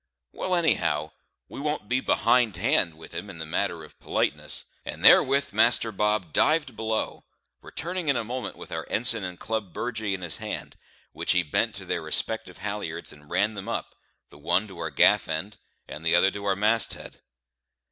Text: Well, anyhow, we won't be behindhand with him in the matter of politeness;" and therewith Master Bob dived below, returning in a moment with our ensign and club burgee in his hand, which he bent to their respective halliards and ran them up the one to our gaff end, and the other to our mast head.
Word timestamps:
Well, 0.31 0.55
anyhow, 0.55 1.11
we 1.47 1.59
won't 1.59 1.87
be 1.87 1.99
behindhand 2.01 2.95
with 2.97 3.11
him 3.11 3.29
in 3.29 3.37
the 3.37 3.45
matter 3.45 3.83
of 3.83 3.99
politeness;" 3.99 4.65
and 4.83 5.05
therewith 5.05 5.53
Master 5.53 5.91
Bob 5.91 6.33
dived 6.33 6.75
below, 6.75 7.23
returning 7.61 8.07
in 8.09 8.17
a 8.17 8.23
moment 8.23 8.55
with 8.55 8.71
our 8.71 8.87
ensign 8.89 9.23
and 9.23 9.39
club 9.39 9.73
burgee 9.73 10.15
in 10.15 10.23
his 10.23 10.37
hand, 10.37 10.75
which 11.11 11.33
he 11.33 11.43
bent 11.43 11.75
to 11.75 11.85
their 11.85 12.01
respective 12.01 12.57
halliards 12.57 13.13
and 13.13 13.29
ran 13.29 13.53
them 13.53 13.69
up 13.69 13.93
the 14.29 14.39
one 14.39 14.67
to 14.69 14.79
our 14.79 14.89
gaff 14.89 15.27
end, 15.27 15.57
and 15.87 16.03
the 16.03 16.15
other 16.15 16.31
to 16.31 16.45
our 16.45 16.55
mast 16.55 16.95
head. 16.95 17.21